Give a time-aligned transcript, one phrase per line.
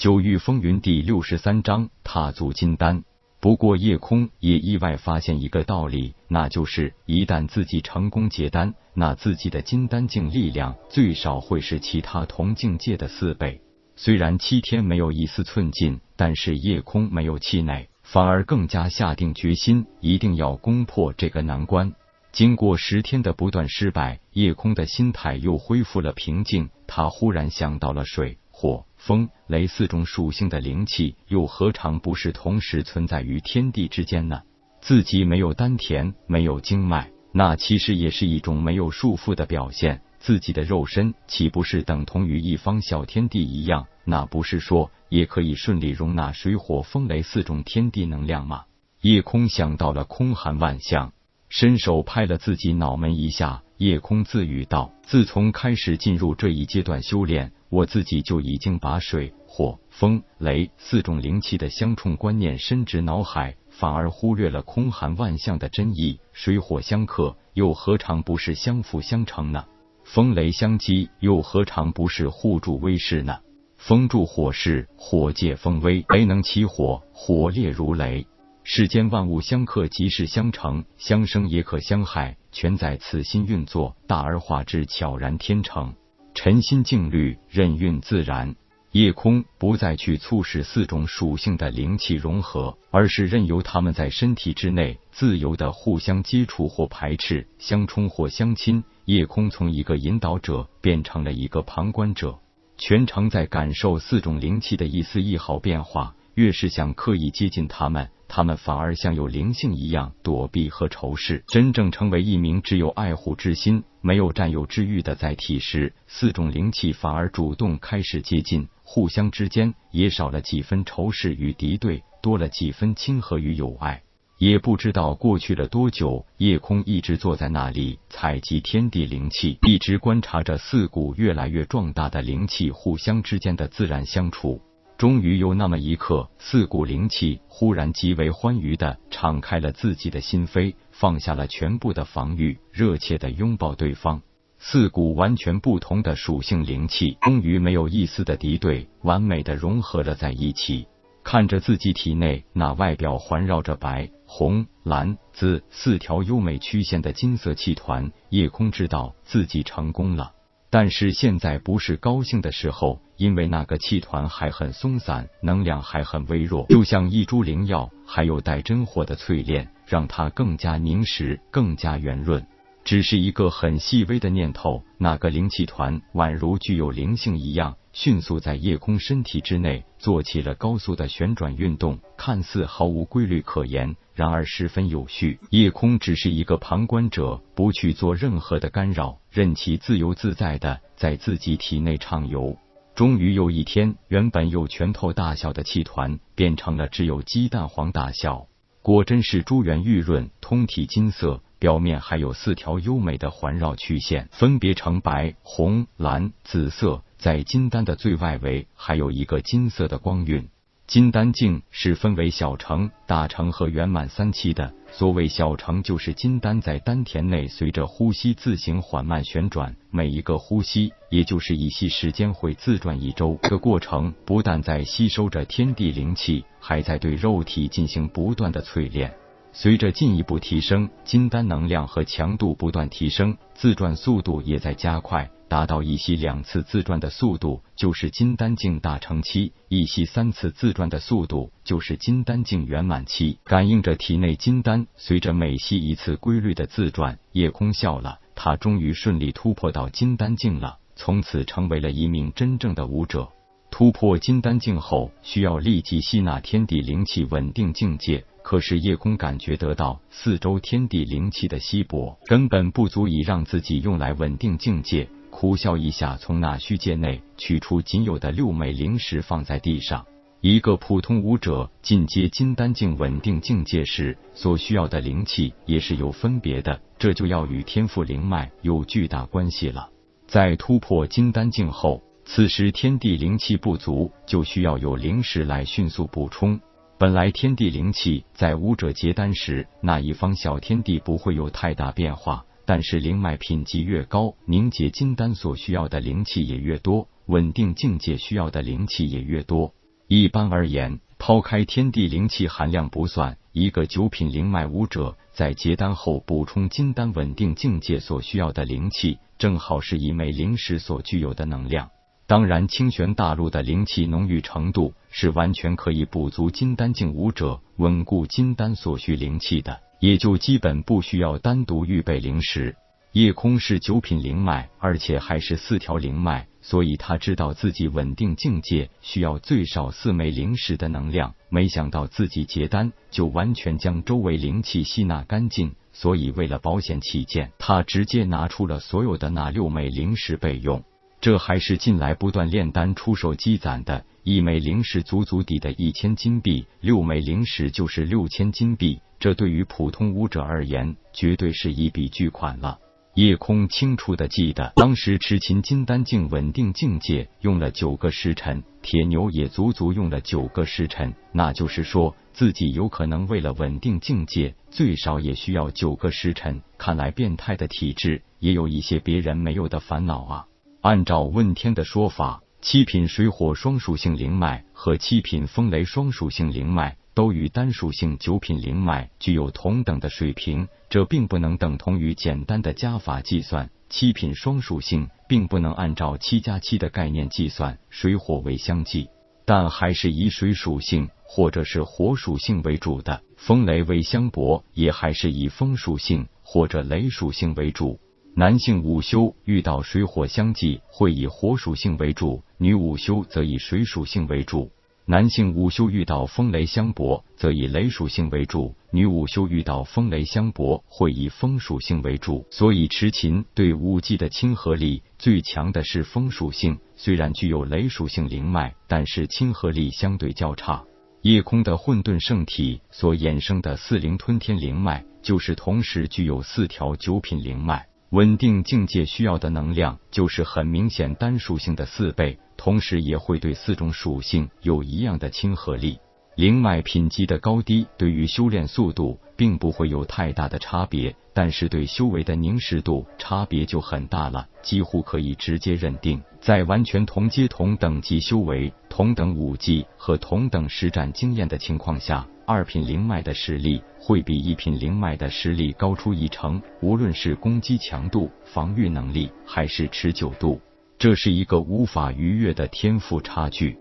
[0.00, 3.04] 九域风云第六十三章踏足金丹。
[3.38, 13.60] 不过夜空也意外发现一个道理，那就是一旦自己成功结丹，那自己的金丹境力量最少会是其他同境界的四倍。
[13.94, 21.92] 虽然七天没有一丝寸进，但是夜空没有气馁，反而更加下定决心，一定要攻破这个难关。
[22.32, 26.70] 经过十天的不断失败，夜空的心态又恢复了平静。
[26.86, 28.38] 他忽然想到了水。
[28.52, 34.42] 火、风、雷四种属性的灵气，又何尝不是同时存在于天地之间呢？
[34.82, 40.02] 自己没有丹田，没有经脉，那其实也是一种没有束缚的表现。
[40.18, 43.86] 自己的肉身岂不是等同于一方小天地一样？
[44.04, 48.64] 那不是说也可以顺利容纳水、火、风、雷四种天地能量吗？
[49.00, 51.14] 夜空想到了空寒万象，
[51.48, 53.62] 伸手拍了自己脑门一下。
[53.78, 66.18] 夜空自语道：“自从开始进入这一阶段修炼。”我自己就已经把水、火、风、雷四种灵气的相冲观念深植脑海，反而忽略了空寒万象的真意。
[66.32, 69.64] 水火相克，又何尝不是相辅相成呢？
[70.02, 73.38] 风雷相击，又何尝不是互助威势呢？
[73.76, 78.26] 风助火势，火借风威，雷能起火，火烈如雷。
[78.64, 85.94] 世间万物相克即是相成，相生也可相害，全在此心运作，大而化之，悄然天成。
[86.34, 88.54] 沉心静虑，任运自然。
[88.92, 98.82] 夜空不再去促使四种属性的灵气融合，而是任由他们在身体之内自由的互相接触或排斥，相冲或相亲。
[99.04, 102.38] 夜空从一个引导者变成了一个旁观者，
[102.78, 106.14] 全程在感受四种灵气的一丝一毫变化。
[106.34, 108.08] 越是想刻意接近他们。
[108.32, 111.42] 他们反而像有灵性一样躲避和仇视。
[111.48, 124.00] 真正成为一名只有爱护之心、没有占有之欲的载体时，四种灵气反而主动开始接近，互相之间也少了几分仇视与敌对，多了几分亲和与友爱。
[124.38, 134.62] 也不知道过去了多久，夜空一直坐在那里采集天地灵气，一直观察着四股越来越壮大的灵气互相之间的自然相处。
[135.00, 144.20] 终于有那么一刻，四股灵气忽然极为欢愉的敞开了自己的心扉，放下了全部的防御，热切的拥抱对方。
[144.58, 150.86] 四股完全不同的属性灵气，终于没有一丝的敌对，完美的融合了在一起。
[151.24, 160.32] 看着自己体内那外表环绕着白、红、蓝、紫四条优美曲线的金色气团，夜空知道自己成功了。
[160.72, 172.46] 但是现在不是高兴的时候，因为那个气团还很松散，能量还很微弱， 就像一株灵药，还有带真火的淬炼，让它更加凝实，更加圆润。
[172.84, 177.76] 只是一个很细微的念头，那个灵气团宛如具有灵性一样。
[177.92, 185.40] 迅速在夜空身体之内做起了高速的旋转运动，看似毫无规律可言，然而十分有序。
[185.50, 192.56] 夜空只是一个旁观者，不去做任何的干扰，任其自由自在的在自己体内畅游。
[192.94, 198.46] 终于有一天，原本有拳头大小的气团变成了只有鸡蛋黄大小，
[198.82, 201.42] 果真是珠圆玉润，通体金色。
[201.60, 207.04] 表面还有四条优美的环绕曲线，分别呈白、红、蓝、紫色。
[207.18, 210.48] 在金丹的最外围，还有一个金色的光晕。
[210.86, 214.72] 金丹境是分为小成、大成和圆满三期的。
[214.90, 223.38] 所谓小成，就是金丹在丹田内随着呼吸自行缓慢旋转，每一个呼吸，也就是一息时间会自转一周。
[223.42, 229.14] 这个过程不但在吸收着天地灵气，还在对肉体进行不断的淬炼。
[229.52, 243.38] 随着进一步提升，金丹能量和强度不断提升，自转速度也在加快，达到一吸两次自转的速度就是金丹境大成期，一吸三次自转的速度就是金丹境圆满期。
[243.44, 253.28] 感应着体内金丹随着每吸一次规律的自转，夜空笑了，他终于顺利突破到金丹境了，从此成为了一名真正的武者。
[253.72, 258.24] 突破金丹境后，需要立即吸纳天地灵气，稳定境界。
[258.42, 265.08] 可是夜空感觉得到四周天地灵气的稀薄，根本不足以让自己用来稳定境界。
[265.30, 270.04] 苦笑一下，从那虚界内取出仅有的六枚灵石，放在地上。
[270.40, 279.90] 一个普通武者进阶金丹境稳定境界时，所需要的灵气也是有分别的，这就要与天赋灵脉有巨大关系了。
[280.26, 286.58] 在突破金丹境后，此时天地灵气不足，就需要有灵石来迅速补充。
[287.00, 292.44] 本来天地灵气在武者结丹时，那一方小天地不会有太大变化。
[292.66, 299.72] 但是灵脉品级越高，凝结金丹所需要的灵气也越多，稳定境界需要的灵气也越多。
[300.08, 311.88] 一般而言，抛开天地灵气含量不算，一个九品灵脉武者在结丹后补充金丹稳定境界所需要的灵气，正好是一枚灵石所具有的能量。
[312.30, 322.76] 当然，清玄大陆的灵气浓郁程度是完全可以补足金丹境武者稳固金丹所需灵气的，也就基本不需要单独预备灵石。
[323.10, 331.34] 夜空是九品灵脉，而且还是四条灵脉，所以他知道自己稳定境界需要最少四枚灵石的能量。
[331.48, 340.84] 没想到自己结丹就完全将周围灵气吸纳干净，所以为了保险起见，他直接拿出了所有的那六枚灵石备用。
[341.20, 352.78] 这还是近来不断炼丹出手积攒的，一枚灵石足足抵的一千金币，六枚灵石就是六千金币，这对于普通武者而言，绝对是一笔巨款了。
[353.14, 366.62] 叶空清楚的记得，当时持琴金丹境稳定境界用了九个时辰，铁牛也足足用了九个时辰，那就是说自己有可能为了稳定境界，最少也需要九个时辰。
[366.78, 370.46] 看来变态的体质也有一些别人没有的烦恼啊。
[370.82, 383.70] 按照问天的说法，七品水火双属性灵脉和七品风雷双属性灵脉都与单属性九品灵脉具有同等的水平，这并不能等同于简单的加法计算。
[383.90, 389.10] 七品双属性并不能按照七加七的概念计算，水火为相继，
[389.44, 398.00] 但还是以水属性或者是火属性为主的；风雷为相搏，也还是以风属性或者雷属性为主。
[398.34, 404.70] 男性午休遇到水火相济，会以火属性为主；女午休则以水属性为主。
[405.04, 412.46] 男性午休遇到风雷相搏，则以雷属性为主；女午休遇到风雷相搏，会以风属性为主。
[412.52, 420.84] 所以，持琴对武技的亲和力最强的是风属性，虽然具有雷属性灵脉，但是亲和力相对较差。
[421.22, 427.86] 夜空的混沌圣体所衍生的四灵吞天灵脉，就是同时具有四条九品灵脉。
[428.10, 436.00] 稳定境界需要的能量就是很明显单属性的四倍，同时也会对四种属性有一样的亲和力。
[436.34, 452.26] 灵脉品级的高低对于修炼速度并不会有太大的差别，但是对修为的凝实度差别就很大了，几乎可以直接认定，在完全同阶同等级修为、同等武技和同等实战经验的情况下。
[452.46, 460.60] 二品灵脉的实力会比一品灵脉的实力高出一成，无论是攻击强度、防御能力还是持久度，
[460.98, 463.78] 这是一个无法逾越的天赋差距。